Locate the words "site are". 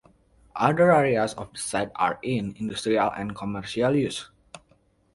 1.59-2.17